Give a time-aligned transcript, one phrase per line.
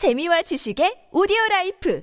[0.00, 2.00] 재미와 지식의 오디오 라이프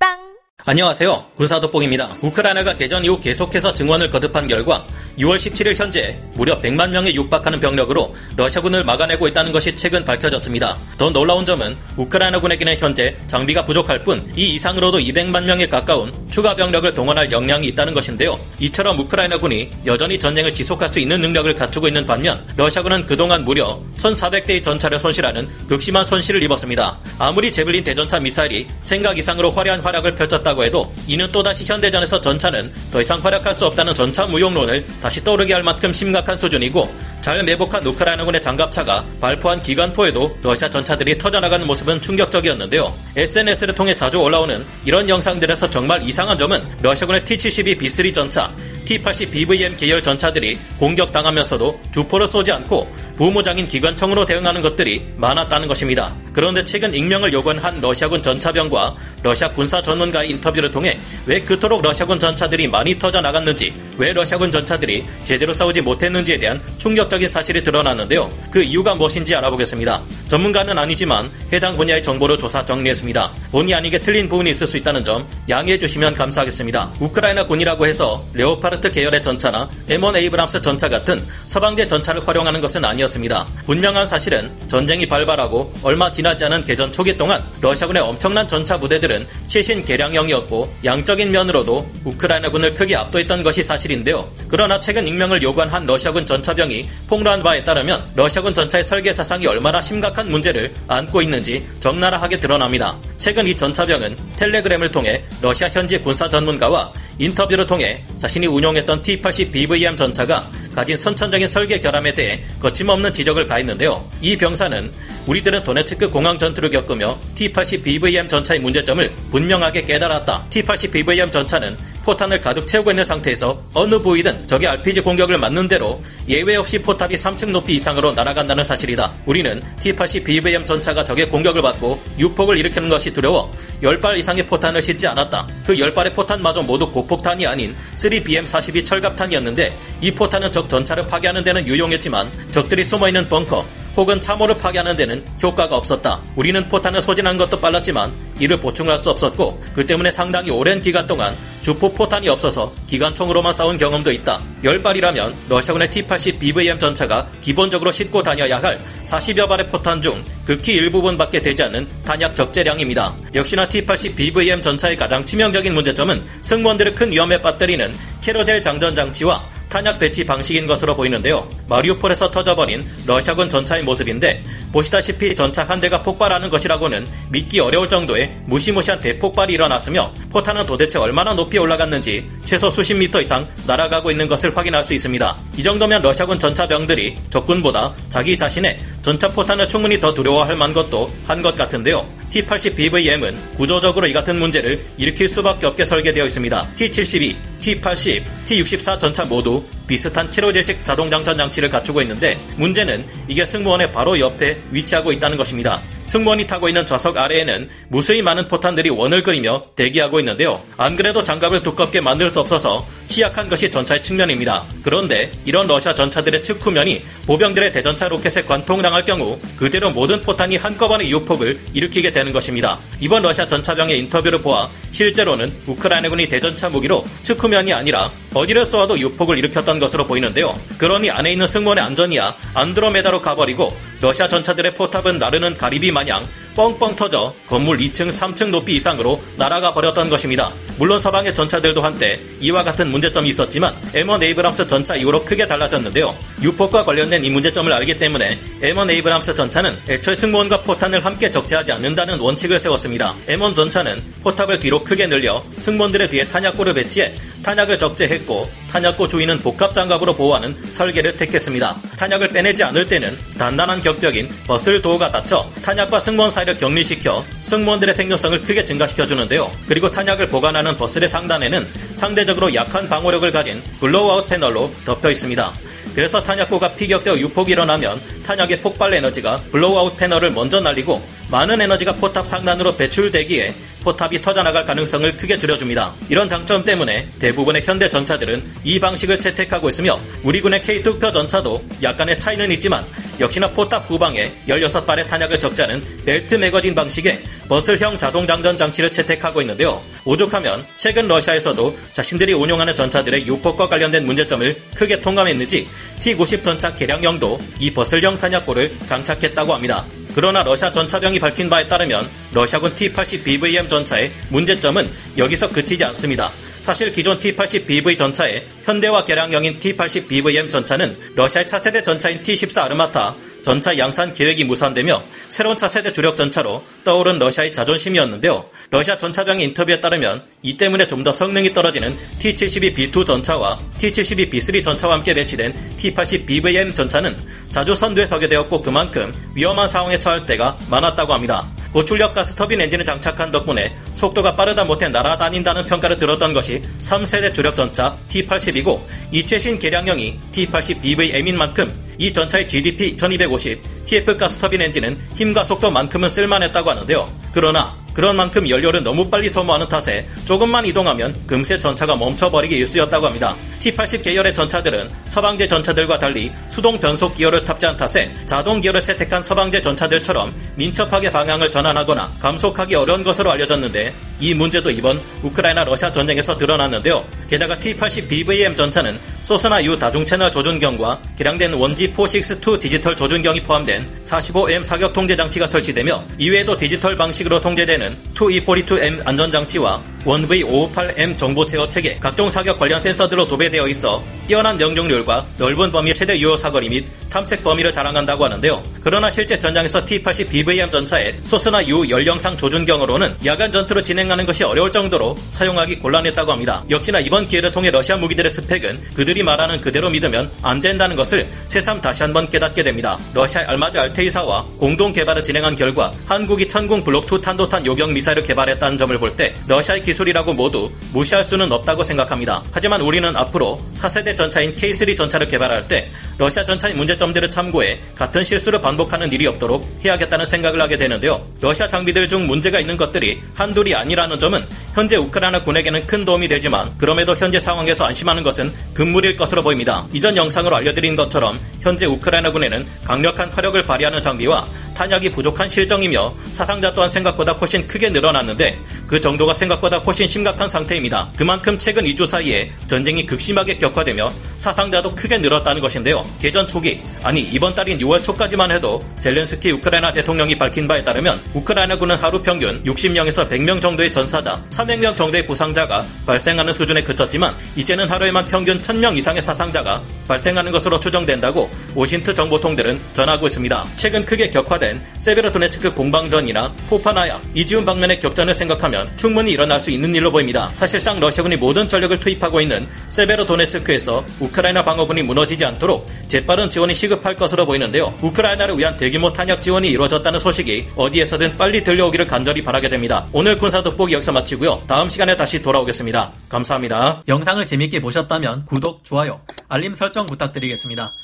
[0.00, 1.32] 팟빵 안녕하세요.
[1.36, 2.16] 군사도뽕입니다.
[2.22, 4.86] 우크라이나가 개전 이후 계속해서 증원을 거듭한 결과
[5.18, 10.78] 6월 17일 현재 무려 100만 명에 육박하는 병력으로 러시아군을 막아내고 있다는 것이 최근 밝혀졌습니다.
[10.96, 16.94] 더 놀라운 점은 우크라이나군에게는 현재 장비가 부족할 뿐 이 이상으로도 200만 명에 가까운 추가 병력을
[16.94, 18.38] 동원할 역량이 있다는 것인데요.
[18.60, 24.62] 이처럼 우크라이나군이 여전히 전쟁을 지속할 수 있는 능력을 갖추고 있는 반면 러시아군은 그동안 무려 1,400대의
[24.62, 26.96] 전차를 손실하는 극심한 손실을 입었습니다.
[27.18, 32.72] 아무리 재블린 대전차 미사일이 생각 이상으로 화려한 활약을 펼치고 있다고 해도 이는 또다시 현대전에서 전차는
[32.90, 36.88] 더 이상 활약할 수 없다는 전차 무용론을 다시 떠오르게 할 만큼 심각한 수준이고
[37.28, 42.90] 잘 매복한 우크라이나군의 장갑차가 발포한 기관포에도 러시아 전차들이 터져나가는 모습은 충격적이었는데요.
[43.16, 48.50] SNS를 통해 자주 올라오는 이런 영상들에서 정말 이상한 점은 러시아군의 T-72 B3 전차,
[48.86, 56.16] T-80 BVM 계열 전차들이 공격당하면서도 주포를 쏘지 않고 부모장인 기관총으로 대응하는 것들이 많았다는 것입니다.
[56.32, 62.18] 그런데 최근 익명을 요구한 한 러시아군 전차병과 러시아 군사 전문가의 인터뷰를 통해 왜 그토록 러시아군
[62.18, 68.30] 전차들이 많이 터져 나갔는지, 왜 러시아군 전차들이 제대로 싸우지 못했는지에 대한 충격적인 사실이 드러났는데요.
[68.50, 70.02] 그 이유가 무엇인지 알아보겠습니다.
[70.28, 73.30] 전문가는 아니지만 해당 분야의 정보를 조사 정리했습니다.
[73.50, 76.92] 본의 아니게 틀린 부분이 있을 수 있다는 점 양해해 주시면 감사하겠습니다.
[77.00, 83.46] 우크라이나 군이라고 해서 레오파르트 계열의 전차나 M1 에이브람스 전차 같은 서방제 전차를 활용하는 것은 아니었습니다.
[83.66, 89.84] 분명한 사실은 전쟁이 발발하고 얼마 지나지 않은 개전 초기 동안 러시아군의 엄청난 전차 부대들은 최신
[89.84, 94.28] 개량형이었고 양적인 면으로도 우크라이나군을 크게 압도했던 것이 사실인데요.
[94.48, 99.80] 그러나 최근 익명을 요구한 한 러시아군 전차병이 폭로한 바에 따르면 러시아군 전차의 설계 사상이 얼마나
[99.80, 102.98] 심각한 문제를 안고 있는지 적나라하게 드러납니다.
[103.16, 109.96] 최근 이 전차병은 텔레그램을 통해 러시아 현지 군사 전문가와 인터뷰를 통해 자신이 운용했던 T-80 BVM
[109.96, 110.46] 전차가
[110.78, 114.08] 가진 선천적인 설계 결함에 대해 거침없는 지적을 가했는데요.
[114.20, 114.92] 이 병사는
[115.26, 120.46] 우리들은 도네츠크 공항 전투를 겪으며 T-80 BVM 전차의 문제점을 분명하게 깨달았다.
[120.50, 126.00] T-80 BVM 전차는 포탄을 가득 채우고 있는 상태에서 어느 부위든 적의 RPG 공격을 맞는 대로
[126.28, 129.12] 예외 없이 포탑이 3층 높이 이상으로 날아간다는 사실이다.
[129.26, 133.52] 우리는 T-80 BVM 전차가 적의 공격을 받고 유폭을 일으키는 것이 두려워
[133.82, 135.48] 10발 이상의 포탄을 싣지 않았다.
[135.66, 142.30] 그 10발의 포탄마저 모두 고폭탄이 아닌 3BM-42 철갑탄이었는데 이 포탄은 적 전차를 파괴하는 데는 유용했지만
[142.50, 143.64] 적들이 숨어있는 벙커
[143.98, 146.22] 혹은 참호를 파괴하는 데는 효과가 없었다.
[146.36, 151.36] 우리는 포탄을 소진한 것도 빨랐지만 이를 보충할 수 없었고 그 때문에 상당히 오랜 기간 동안
[151.62, 154.40] 주포 포탄이 없어서 기관총으로만 싸운 경험도 있다.
[154.62, 161.42] 10발이라면 러시아군의 T-80 BVM 전차가 기본적으로 싣고 다녀야 할 40여 발의 포탄 중 극히 일부분밖에
[161.42, 163.16] 되지 않는 탄약 적재량입니다.
[163.34, 169.98] 역시나 T-80 BVM 전차의 가장 치명적인 문제점은 승무원들을 큰 위험에 빠뜨리는 carousel 장전 장치와 탄약
[169.98, 171.48] 배치 방식인 것으로 보이는데요.
[171.66, 179.00] 마리우폴에서 터져버린 러시아군 전차의 모습인데 보시다시피 전차 한 대가 폭발하는 것이라고는 믿기 어려울 정도의 무시무시한
[179.00, 184.84] 대폭발이 일어났으며 포탄은 도대체 얼마나 높이 올라갔는지 최소 수십 미터 이상 날아가고 있는 것을 확인할
[184.84, 185.38] 수 있습니다.
[185.56, 191.38] 이 정도면 러시아군 전차병들이 적군보다 자기 자신의 전차 포탄을 충분히 더 두려워할 만 것도 한
[191.38, 192.04] 것 같은데요.
[192.30, 196.68] T-80 BVM은 구조적으로 이 같은 문제를 일으킬 수밖에 없게 설계되어 있습니다.
[196.74, 203.90] T-72, T-80, T-64 전차 모두 비슷한 carousel식 자동 장전 장치를 갖추고 있는데 문제는 이게 승무원의
[203.90, 205.82] 바로 옆에 위치하고 있다는 것입니다.
[206.04, 210.62] 승무원이 타고 있는 좌석 아래에는 무수히 많은 포탄들이 원을 그리며 대기하고 있는데요.
[210.76, 214.64] 안 그래도 장갑을 두껍게 만들 수 없어서 취약한 것이 전차의 측면입니다.
[214.82, 221.60] 그런데 이런 러시아 전차들의 측후면이 보병들의 대전차 로켓에 관통당할 경우 그대로 모든 포탄이 한꺼번에 유폭을
[221.74, 222.78] 일으키게 되는 것입니다.
[223.00, 229.38] 이번 러시아 전차병의 인터뷰를 보아 실제로는 우크라이나군이 대전차 무기로 측후 면이 아니라 어디를 쏘아도 유폭을
[229.38, 230.58] 일으켰던 것으로 보이는데요.
[230.78, 237.34] 그러니 안에 있는 승무원의 안전이야 안드로메다로 가버리고 러시아 전차들의 포탑은 나르는 가리비 마냥 뻥뻥 터져
[237.48, 240.52] 건물 2층, 3층 높이 이상으로 날아가 버렸던 것입니다.
[240.76, 246.16] 물론 서방의 전차들도 한때 이와 같은 문제점이 있었지만 M1 에이브람스 전차 이후로 크게 달라졌는데요.
[246.42, 252.20] 유폭과 관련된 이 문제점을 알기 때문에 M1 에이브람스 전차는 애초에 승무원과 포탄을 함께 적재하지 않는다는
[252.20, 253.14] 원칙을 세웠습니다.
[253.28, 257.12] M1 전차는 포탑을 뒤로 크게 늘려 승무원들의 뒤에 탄약고를 배치해
[257.42, 261.76] 탄약을 적재했고 탄약고 주위는 복합 장갑으로 보호하는 설계를 택했습니다.
[261.96, 268.42] 탄약을 빼내지 않을 때는 단단한 격벽인 bustle door가 닫혀 탄약과 승무원 사이를 격리시켜 승무원들의 생존성을
[268.42, 269.50] 크게 증가시켜 주는데요.
[269.66, 275.52] 그리고 탄약을 보관하는 bustle의 상단에는 상대적으로 약한 방호력을 가진 blowout 패널로 덮여 있습니다.
[275.94, 282.26] 그래서 탄약고가 피격되어 유폭이 일어나면 탄약의 폭발 에너지가 blowout 패널을 먼저 날리고 많은 에너지가 포탑
[282.26, 283.54] 상단으로 배출되기에
[283.88, 285.94] 포탑이 터져나갈 가능성을 크게 줄여줍니다.
[286.10, 291.64] 이런 장점 때문에 대부분의 현대 전차들은 이 방식을 채택하고 있으며 우리 군의 K2 흑표 전차도
[291.82, 292.84] 약간의 차이는 있지만
[293.18, 299.82] 역시나 포탑 후방에 16발의 탄약을 적재하는 벨트 magazine 방식의 버슬형 자동 장전 장치를 채택하고 있는데요.
[300.04, 305.66] 오죽하면 최근 러시아에서도 자신들이 운용하는 전차들의 유폭과 관련된 문제점을 크게 통감했는지
[306.00, 309.86] T-90 전차 개량형도 이 버슬형 탄약고를 장착했다고 합니다.
[310.18, 316.28] 그러나 러시아 전차병이 밝힌 바에 따르면 러시아군 T-80BVM 전차의 문제점은 여기서 그치지 않습니다.
[316.60, 324.12] 사실 기존 T-80BV 전차의 현대화 개량형인 T-80BVM 전차는 러시아의 차세대 전차인 T-14 아르마타 전차 양산
[324.12, 328.50] 계획이 무산되며 새로운 차세대 주력 전차로 떠오른 러시아의 자존심이었는데요.
[328.70, 335.14] 러시아 전차병의 인터뷰에 따르면 이 때문에 좀 더 성능이 떨어지는 T-72B2 전차와 T-72B3 전차와 함께
[335.14, 337.16] 배치된 T-80BVM 전차는
[337.52, 341.48] 자주 선두에 서게 되었고 그만큼 위험한 상황에 처할 때가 많았다고 합니다.
[341.72, 347.54] 고출력 가스 터빈 엔진을 장착한 덕분에 속도가 빠르다 못해 날아다닌다는 평가를 들었던 것이 3세대 주력
[347.54, 348.80] 전차 T-80이고
[349.12, 356.08] 이 최신 개량형이 T-80BVM인 만큼 이 전차의 GDP 1250, TF 가스 터빈 엔진은 힘과 속도만큼은
[356.08, 357.12] 쓸만했다고 하는데요.
[357.32, 363.34] 그러나 그런 만큼 연료를 너무 빨리 소모하는 탓에 조금만 이동하면 금세 전차가 멈춰버리기 일쑤였다고 합니다.
[363.58, 369.62] T-80 계열의 전차들은 서방제 전차들과 달리 수동 변속 기어를 탑재한 탓에 자동 기어를 채택한 서방제
[369.62, 377.04] 전차들처럼 민첩하게 방향을 전환하거나 감속하기 어려운 것으로 알려졌는데 이 문제도 이번 우크라이나 러시아 전쟁에서 드러났는데요.
[377.28, 384.64] 게다가 T-80BVM 전차는 소스나 U 다중 채널 조준경과 개량된 원지 462 디지털 조준경이 포함된 45M
[384.64, 392.30] 사격 통제 장치가 설치되며 이외에도 디지털 방식으로 통제되는 2242M 안전장치와 1V558M 정보 제어 체계, 각종
[392.30, 397.72] 사격 관련 센서들로 도배되어 있어 뛰어난 명중률과 넓은 범위의 최대 유효 사거리 및 탐색 범위를
[397.72, 398.62] 자랑한다고 하는데요.
[398.82, 405.16] 그러나 실제 전장에서 T-80BVM 전차의 소스나 U 연령상 조준경으로는 야간 전투를 진행하는 것이 어려울 정도로
[405.30, 406.64] 사용하기 곤란했다고 합니다.
[406.70, 411.80] 역시나 이번 기회를 통해 러시아 무기들의 스펙은 그들이 말하는 그대로 믿으면 안 된다는 것을 새삼
[411.80, 412.98] 다시 한번 깨닫게 됩니다.
[413.14, 418.78] 러시아 알마즈 알테이사와 공동 개발을 진행한 결과 한국이 천궁 블록 2 탄도탄 요격 미사일을 개발했다는
[418.78, 422.42] 점을 볼 때 러시아의 기술이라고 모두 무시할 수는 없다고 생각합니다.
[422.52, 425.88] 하지만 우리는 앞으로 차세대 전차인 K3 전차를 개발할 때
[426.18, 431.24] 러시아 전차의 문제점들을 참고해 같은 실수를 반복하는 일이 없도록 해야겠다는 생각을 하게 되는데요.
[431.40, 434.44] 러시아 장비들 중 문제가 있는 것들이 한둘이 아니라는 점은
[434.74, 439.86] 현재 우크라이나 군에게는 큰 도움이 되지만 그럼에도 현재 상황에서 안심하는 것은 금물일 것으로 보입니다.
[439.92, 444.44] 이전 영상으로 알려드린 것처럼 현재 우크라이나 군에는 강력한 화력을 발휘하는 장비와
[444.74, 451.12] 탄약이 부족한 실정이며 사상자 또한 생각보다 훨씬 크게 늘어났는데 그 정도가 생각보다 훨씬 심각한 상태입니다.
[451.16, 456.08] 그만큼 최근 2주 사이에 전쟁이 극심하게 격화되며 사상자도 크게 늘었다는 것인데요.
[456.20, 461.96] 개전 초기, 아니 이번 달인 6월 초까지만 해도 젤렌스키 우크라이나 대통령이 밝힌 바에 따르면 우크라이나군은
[461.96, 468.62] 하루 평균 60명에서 100명 정도의 전사자, 300명 정도의 부상자가 발생하는 수준에 그쳤지만 이제는 하루에만 평균
[468.62, 473.66] 1000명 이상의 사상자가 발생하는 것으로 추정된다고 OSINT 정보통들은 전하고 있습니다.
[473.76, 480.10] 최근 크게 격화된 세베르도네츠크 공방전이나 포파스나야, 이지움 방면의 격전을 생각하면 충분히 일어날 수 있는 일로
[480.10, 480.50] 보입니다.
[480.54, 487.46] 사실상 러시아군이 모든 전력을 투입하고 있는 세베르도네츠크에서 우크라이나 방어군이 무너지지 않도록 재빠른 지원이 시급할 것으로
[487.46, 487.96] 보이는데요.
[488.02, 493.08] 우크라이나를 위한 대규모 탄약 지원이 이루어졌다는 소식이 어디에서든 빨리 들려오기를 간절히 바라게 됩니다.
[493.12, 494.64] 오늘 군사 돋보기 여기서 마치고요.
[494.66, 496.12] 다음 시간에 다시 돌아오겠습니다.
[496.28, 497.02] 감사합니다.
[497.08, 500.94] 영상을 재밌게 보셨다면 구독, 좋아요, 알림 설정 부탁드리겠습니다.